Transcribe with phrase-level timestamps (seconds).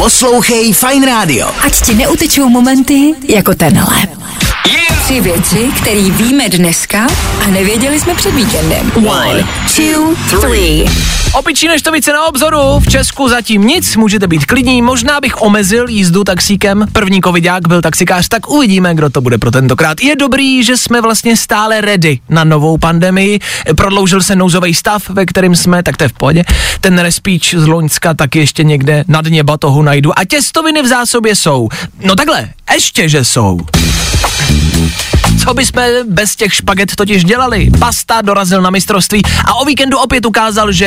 [0.00, 1.52] Poslouchej Fine Radio.
[1.60, 4.08] Ať ti neutečou momenty jako tenhle.
[5.10, 7.06] Tři věci, které víme dneska
[7.44, 8.92] a nevěděli jsme před víkendem.
[8.94, 9.44] One,
[9.76, 10.84] two, three.
[11.32, 16.24] Opičí neštovice na obzoru, v Česku zatím nic, můžete být klidní, možná bych omezil jízdu
[16.24, 20.00] taxíkem, první covidák byl taxikář, tak uvidíme, kdo to bude pro tentokrát.
[20.00, 23.38] Je dobrý, že jsme vlastně stále ready na novou pandemii,
[23.76, 26.44] prodloužil se nouzový stav, ve kterém jsme, tak to je v pohodě.
[26.80, 31.36] Ten respíč z Loňska tak ještě někde na dně batohu najdu a těstoviny v zásobě
[31.36, 31.68] jsou.
[32.04, 33.60] No takhle, ještě že jsou.
[35.44, 37.70] Co bychom bez těch špaget totiž dělali?
[37.78, 40.86] Pasta dorazil na mistrovství a o víkendu opět ukázal, že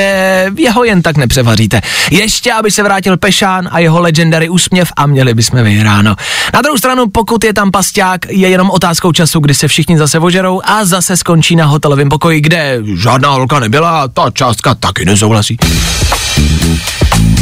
[0.57, 1.81] jeho jen tak nepřevaříte.
[2.11, 6.15] Ještě, aby se vrátil Pešán a jeho legendary úsměv a měli bychom vyhráno.
[6.53, 10.19] Na druhou stranu, pokud je tam pasták, je jenom otázkou času, kdy se všichni zase
[10.19, 15.05] ožerou a zase skončí na hotelovém pokoji, kde žádná holka nebyla a ta částka taky
[15.05, 15.57] nesouhlasí.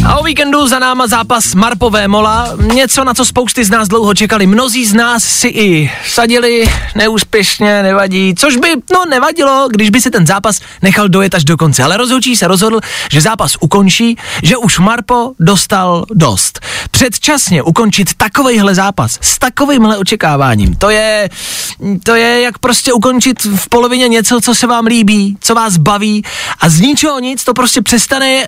[0.06, 4.14] A o víkendu za náma zápas Marpové Mola, něco na co spousty z nás dlouho
[4.14, 4.48] čekali.
[4.48, 6.64] Mnozí z nás si i sadili,
[6.96, 11.58] neúspěšně, nevadí, což by, no nevadilo, když by si ten zápas nechal dojet až do
[11.58, 11.84] konce.
[11.84, 12.80] Ale rozhodčí se rozhodl,
[13.12, 16.60] že zápas ukončí, že už Marpo dostal dost.
[16.92, 21.30] Předčasně ukončit takovejhle zápas s takovýmhle očekáváním, to je,
[22.04, 26.24] to je jak prostě ukončit v polovině něco, co se vám líbí, co vás baví
[26.60, 28.46] a z ničeho nic to prostě přestane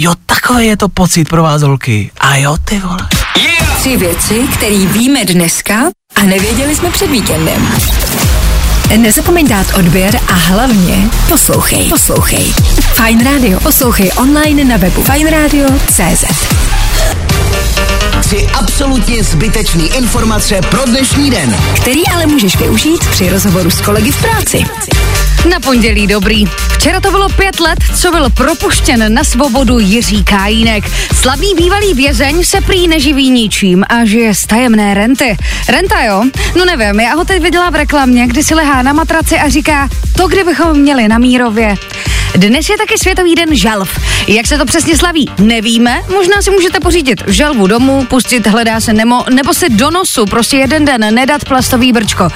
[0.00, 2.10] Jo, takový je to pocit pro vás, holky.
[2.18, 3.08] A jo, ty vole.
[3.36, 3.78] Yeah!
[3.78, 5.74] Tři věci, které víme dneska
[6.14, 7.68] a nevěděli jsme před víkendem.
[8.96, 11.88] Nezapomeň dát odběr a hlavně poslouchej.
[11.88, 12.52] Poslouchej.
[12.94, 13.60] Fine Radio.
[13.60, 16.65] Poslouchej online na webu fineradio.cz
[18.26, 21.56] Tři absolutně zbytečný informace pro dnešní den.
[21.80, 24.64] Který ale můžeš využít při rozhovoru s kolegy v práci.
[25.50, 26.44] Na pondělí dobrý.
[26.46, 30.84] Včera to bylo pět let, co byl propuštěn na svobodu Jiří Kajínek.
[31.14, 35.36] Slavný bývalý vězeň se prý neživí ničím a žije z tajemné renty.
[35.68, 36.24] Renta jo?
[36.58, 39.88] No nevím, já ho teď viděla v reklamě, kdy si lehá na matraci a říká,
[40.16, 41.74] to kdybychom měli na Mírově.
[42.36, 43.98] Dnes je taky Světový den žalv.
[44.28, 46.02] Jak se to přesně slaví, nevíme.
[46.08, 50.56] Možná si můžete pořídit žalvu domů, pustit hledá se Nemo, nebo si do nosu prostě
[50.56, 52.28] jeden den nedat plastový brčko.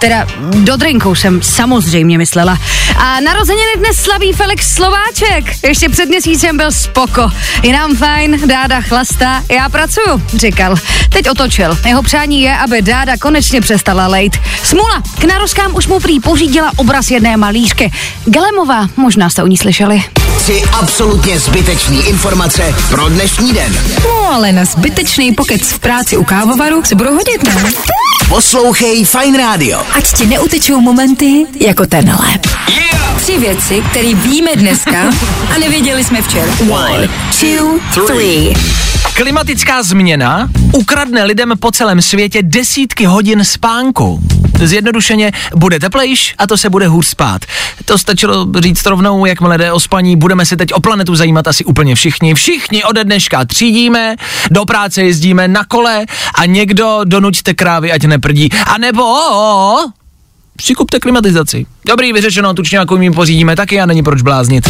[0.00, 2.58] Teda do drinku jsem samozřejmě myslela.
[2.96, 5.64] A narozeniny dnes slaví Felix Slováček.
[5.64, 7.30] Ještě před měsícem byl spoko.
[7.62, 10.76] Je nám fajn, dáda chlasta, já pracuju, říkal.
[11.08, 11.78] Teď otočil.
[11.86, 14.40] Jeho přání je, aby dáda konečně přestala lejt.
[14.62, 17.92] Smula, k naroskám už mu prý pořídila obraz jedné malířky.
[18.24, 20.02] Galemová, možná jste o ní slyšeli.
[20.40, 23.76] Tři absolutně zbytečný informace pro dnešní den.
[24.04, 27.72] No ale na zbytečný pokec v práci u kávovaru se budou hodit, ne?
[28.28, 29.82] Poslouchej Fine Radio.
[29.92, 32.28] Ať ti neutečou momenty jako tenhle.
[32.68, 33.22] Yeah!
[33.22, 35.02] Tři věci, které víme dneska
[35.54, 36.52] a nevěděli jsme včera.
[36.70, 37.08] One,
[37.40, 38.54] two, three.
[39.14, 44.20] Klimatická změna ukradne lidem po celém světě desítky hodin spánku.
[44.66, 47.42] Zjednodušeně bude teplejš a to se bude hůř spát.
[47.84, 51.64] To stačilo říct rovnou, jakmile jde o spaní, budeme se teď o planetu zajímat asi
[51.64, 52.34] úplně všichni.
[52.34, 54.16] Všichni ode dneška třídíme,
[54.50, 58.48] do práce jezdíme na kole a někdo donuďte krávy, ať neprdí.
[58.66, 59.04] A nebo
[60.56, 61.66] přikupte klimatizaci.
[61.86, 64.68] Dobrý, vyřešeno, tučňáku jim pořídíme taky a není proč bláznit.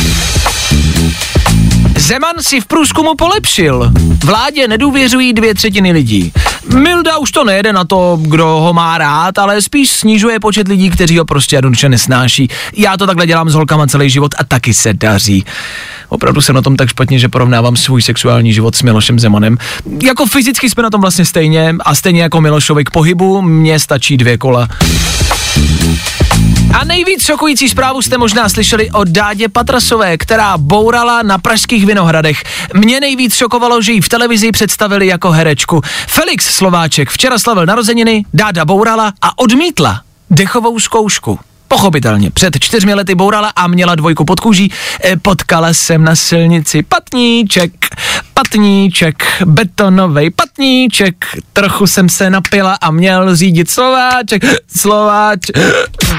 [1.97, 3.93] Zeman si v průzkumu polepšil.
[4.25, 6.33] Vládě nedůvěřují dvě třetiny lidí.
[6.75, 10.91] Milda už to nejede na to, kdo ho má rád, ale spíš snižuje počet lidí,
[10.91, 12.49] kteří ho prostě jednoduše nesnáší.
[12.77, 15.45] Já to takhle dělám s holkama celý život a taky se daří.
[16.09, 19.59] Opravdu jsem na tom tak špatně, že porovnávám svůj sexuální život s Milošem Zemanem.
[20.03, 24.17] Jako fyzicky jsme na tom vlastně stejně a stejně jako Milošovi k pohybu, mně stačí
[24.17, 24.69] dvě kola.
[26.75, 32.43] A nejvíc šokující zprávu jste možná slyšeli o Dádě Patrasové, která bourala na pražských Vinohradech.
[32.75, 35.81] Mě nejvíc šokovalo, že ji v televizi představili jako herečku.
[36.07, 41.39] Felix Slováček včera slavil narozeniny, Dáda bourala a odmítla dechovou zkoušku.
[41.69, 44.73] Pochopitelně, před čtyřmi lety bourala a měla dvojku pod kůží.
[45.05, 47.73] E, potkala jsem na silnici patníček,
[48.35, 51.15] patníček, betonový patníček.
[51.53, 54.43] Trochu jsem se napila a měl řídit Slováček,
[54.77, 55.41] Slováč.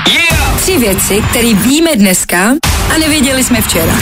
[0.07, 0.50] Yeah!
[0.61, 2.53] Tři věci, které víme dneska
[2.95, 3.93] a nevěděli jsme včera.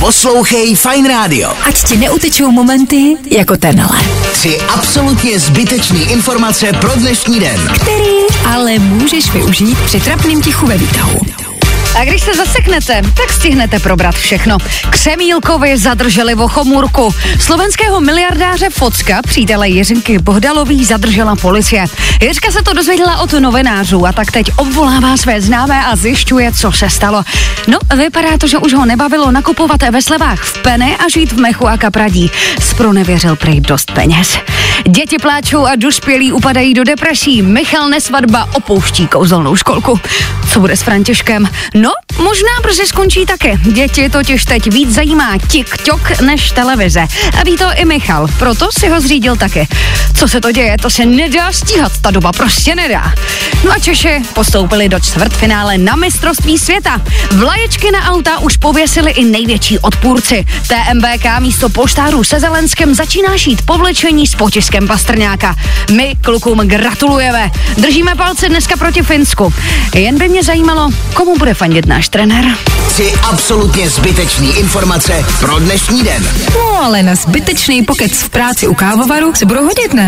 [0.00, 1.52] Poslouchej Fine Radio.
[1.64, 4.00] Ať ti neutečou momenty jako tenhle.
[4.32, 7.72] Tři absolutně zbytečný informace pro dnešní den.
[7.74, 11.20] Který ale můžeš využít při trapným tichu ve výtahu.
[11.94, 14.58] A když se zaseknete, tak stihnete probrat všechno.
[14.90, 17.14] Křemílkovi zadrželi vochomůrku.
[17.40, 21.86] Slovenského miliardáře Focka, přítele Jiřinky Bohdalový, zadržela policie.
[22.22, 26.72] Jiřka se to dozvěděla od novinářů a tak teď obvolává své známé a zjišťuje, co
[26.72, 27.22] se stalo.
[27.66, 31.40] No, vypadá to, že už ho nebavilo nakupovat ve slevách v pene a žít v
[31.40, 32.30] mechu a kapradí.
[32.60, 34.38] Spronevěřil prej dost peněz.
[34.90, 37.42] Děti pláčou a dospělí upadají do depresí.
[37.42, 40.00] Michal Nesvadba opouští kouzelnou školku.
[40.52, 41.48] Co bude s Františkem?
[41.74, 43.56] No, možná brzy skončí také.
[43.56, 47.06] Děti totiž teď víc zajímá TikTok než televize.
[47.40, 49.68] A ví to i Michal, proto si ho zřídil taky.
[50.18, 53.12] Co se to děje, to se nedá stíhat, ta doba prostě nedá.
[53.64, 57.00] No a Češi postoupili do čtvrtfinále na mistrovství světa.
[57.32, 60.46] Vlaječky na auta už pověsili i největší odpůrci.
[60.68, 65.56] TMBK místo poštárů se Zelenskem začíná šít povlečení s potiskem Pastrňáka.
[65.90, 67.50] My klukům gratulujeme.
[67.76, 69.54] Držíme palce dneska proti Finsku.
[69.94, 72.44] Jen by mě zajímalo, komu bude fandit náš trenér.
[72.88, 76.28] Tři absolutně zbytečný informace pro dnešní den.
[76.54, 80.07] No ale na zbytečný pokec v práci u kávovaru se budou hodit, ne?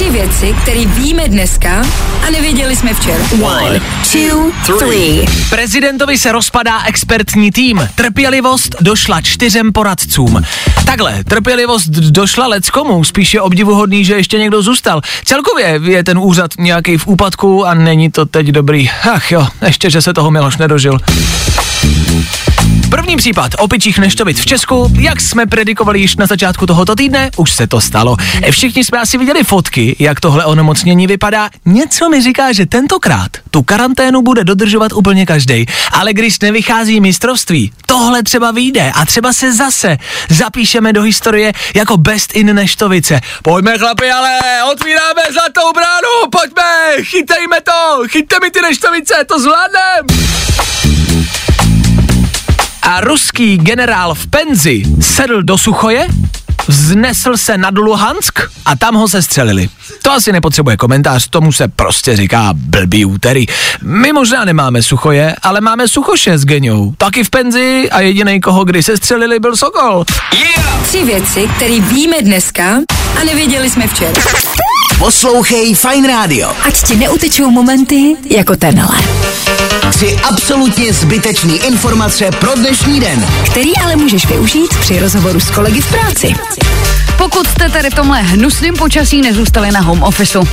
[0.00, 1.82] Tři věci, které víme dneska
[2.26, 3.24] a nevěděli jsme včera.
[3.42, 3.80] One,
[4.12, 5.26] two, three.
[5.50, 7.88] Prezidentovi se rozpadá expertní tým.
[7.94, 10.42] Trpělivost došla čtyřem poradcům.
[10.86, 15.00] Takhle, trpělivost došla leckomu, spíš je obdivuhodný, že ještě někdo zůstal.
[15.24, 18.90] Celkově je ten úřad nějaký v úpadku a není to teď dobrý.
[19.14, 20.98] Ach jo, ještě, že se toho Miloš nedožil.
[22.90, 27.52] První případ opičích neštovic v Česku, jak jsme predikovali již na začátku tohoto týdne, už
[27.52, 28.16] se to stalo.
[28.50, 31.50] Všichni jsme asi viděli fotky, jak tohle onemocnění vypadá.
[31.64, 35.66] Něco mi říká, že tentokrát tu karanténu bude dodržovat úplně každý.
[35.92, 39.98] Ale když nevychází mistrovství, tohle třeba vyjde a třeba se zase
[40.28, 43.20] zapíšeme do historie jako best in neštovice.
[43.42, 44.38] Pojďme chlapi, ale
[44.72, 50.06] otvíráme zlatou bránu, pojďme, chytejme to, chyťte mi ty neštovice, to zvládnem.
[52.82, 56.08] A ruský generál v penzi sedl do Suchoje,
[56.68, 59.68] vznesl se nad Luhansk a tam ho sestřelili.
[60.02, 63.46] To asi nepotřebuje komentář, tomu se prostě říká blbý úterý.
[63.82, 66.94] My možná nemáme Suchoje, ale máme Suchoše s Geňou.
[66.98, 70.04] Taky v penzi a jediný, koho kdy se střelili, byl Sokol.
[70.34, 70.82] Yeah!
[70.82, 72.78] Tři věci, které víme dneska
[73.20, 74.22] a nevěděli jsme včera.
[74.98, 76.52] Poslouchej Fine Radio.
[76.62, 78.98] Ať ti neutečou momenty jako tenhle.
[79.90, 83.26] Tři absolutně zbytečný informace pro dnešní den.
[83.46, 86.34] Který ale můžeš využít při rozhovoru s kolegy v práci.
[87.20, 90.48] Pokud jste tady v tomhle hnusným počasí nezůstali na home officeu.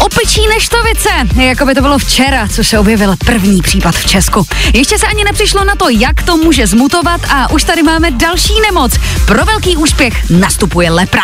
[0.00, 1.08] Opičí neštovice,
[1.42, 4.46] jako by to bylo včera, co se objevil první případ v Česku.
[4.74, 8.60] Ještě se ani nepřišlo na to, jak to může zmutovat a už tady máme další
[8.60, 8.92] nemoc.
[9.26, 11.22] Pro velký úspěch nastupuje lepra.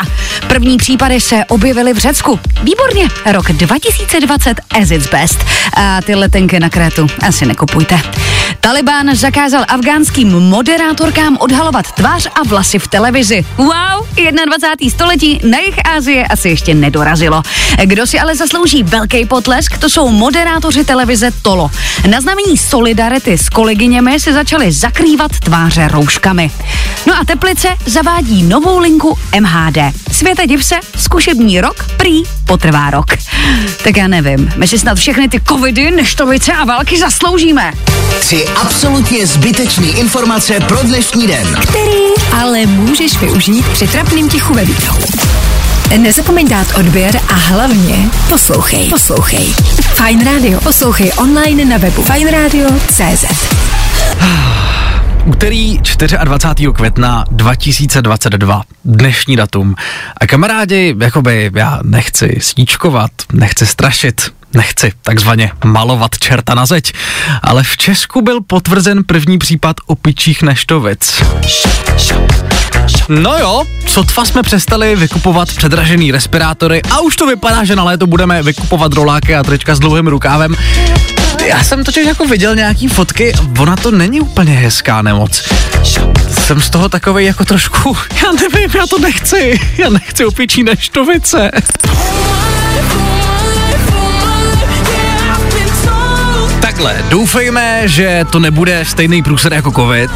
[0.49, 2.41] První případy se objevily v Řecku.
[2.63, 5.45] Výborně, rok 2020 as its best.
[5.77, 8.01] A ty letenky na Krétu asi nekupujte.
[8.61, 13.45] Taliban zakázal afgánským moderátorkám odhalovat tvář a vlasy v televizi.
[13.57, 14.07] Wow,
[14.47, 14.91] 21.
[14.91, 17.43] století na jich Asie asi ještě nedorazilo.
[17.85, 21.71] Kdo si ale zaslouží velký potlesk, to jsou moderátoři televize Tolo.
[22.11, 26.51] Na znamení solidarity s kolegyněmi se začaly zakrývat tváře rouškami.
[27.07, 29.79] No a Teplice zavádí novou linku MHD.
[30.13, 33.07] Světe div se, zkušební rok prý potrvá rok.
[33.85, 37.73] Tak já nevím, my si snad všechny ty covidy, neštovice a války zasloužíme.
[38.21, 41.57] Tři absolutně zbytečný informace pro dnešní den.
[41.63, 42.05] Který
[42.43, 45.03] ale můžeš využít při trapným tichu ve výtahu.
[45.99, 48.89] Nezapomeň dát odběr a hlavně poslouchej.
[48.89, 49.55] Poslouchej.
[49.81, 50.61] Fine Radio.
[50.61, 53.25] Poslouchej online na webu fineradio.cz
[55.25, 55.79] Úterý
[56.25, 56.73] 24.
[56.73, 59.75] května 2022, dnešní datum.
[60.21, 66.93] A kamarádi, jakoby já nechci sníčkovat, nechci strašit, nechci takzvaně malovat čerta na zeď,
[67.43, 71.23] ale v Česku byl potvrzen první případ opičích neštovic.
[73.09, 78.07] No jo, sotva jsme přestali vykupovat předražený respirátory a už to vypadá, že na léto
[78.07, 80.57] budeme vykupovat roláky a trička s dlouhým rukávem.
[81.47, 85.49] Já jsem totiž jako viděl nějaký fotky, ona to není úplně hezká nemoc.
[86.31, 91.51] Jsem z toho takový jako trošku, já nevím, já to nechci, já nechci opičí neštovice.
[96.75, 100.11] Takhle, doufejme, že to nebude stejný průser jako covid.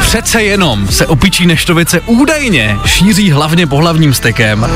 [0.00, 4.66] Přece jenom se opičí neštovice údajně šíří hlavně pohlavním stykem.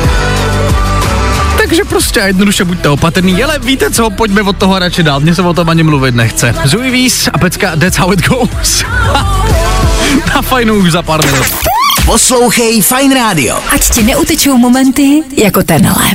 [1.58, 5.35] Takže prostě a jednoduše buďte opatrný, ale víte co, pojďme od toho radši dál, mně
[5.35, 6.54] se o tom ani mluvit nechce.
[6.64, 8.85] Zoe a pecka That's How It Goes.
[10.35, 11.75] Na fajnu už za pár minut.
[12.06, 13.58] Poslouchej Fine Radio.
[13.75, 16.14] Ať ti neutečou momenty jako tenhle.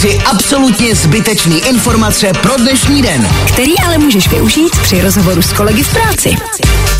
[0.00, 3.28] Tři absolutně zbytečný informace pro dnešní den.
[3.52, 6.36] Který ale můžeš využít při rozhovoru s kolegy v práci.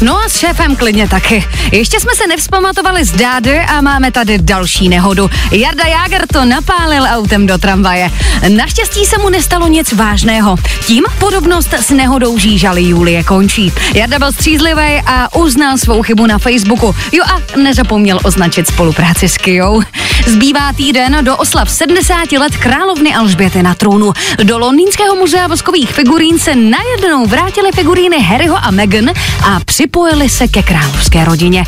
[0.01, 1.45] No a s šéfem klidně taky.
[1.73, 5.31] Ještě jsme se nevzpamatovali z dády a máme tady další nehodu.
[5.51, 8.11] Jarda Jáger to napálil autem do tramvaje.
[8.49, 10.57] Naštěstí se mu nestalo nic vážného.
[10.87, 13.73] Tím podobnost s nehodou žížaly Julie končí.
[13.95, 16.95] Jarda byl střízlivý a uznal svou chybu na Facebooku.
[17.13, 17.41] Jo a
[17.81, 19.83] nezapomněl označit spolupráci s Kijou.
[20.27, 24.13] Zbývá týden do oslav 70 let královny Alžběty na trůnu.
[24.43, 29.11] Do londýnského muzea voskových figurín se najednou vrátily figuríny Harryho a Meghan
[29.45, 31.65] a připojili se ke královské rodině.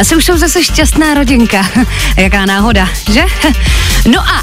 [0.00, 1.66] Asi už jsou zase šťastná rodinka.
[2.16, 3.24] Jaká náhoda, že?
[4.06, 4.33] No a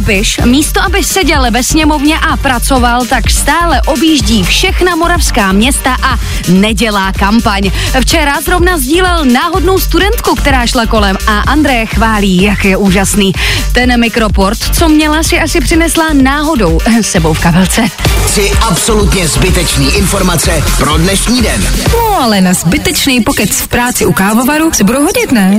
[0.00, 6.18] Babiš, místo aby seděl ve sněmovně a pracoval, tak stále objíždí všechna moravská města a
[6.48, 7.70] nedělá kampaň.
[8.00, 13.32] Včera zrovna sdílel náhodnou studentku, která šla kolem a Andrej chválí, jak je úžasný.
[13.72, 17.82] Ten mikroport, co měla, si asi přinesla náhodou sebou v kabelce.
[18.26, 21.66] Tři absolutně zbytečný informace pro dnešní den.
[21.92, 25.58] No ale na zbytečný pokec v práci u kávovaru se budou hodit, ne?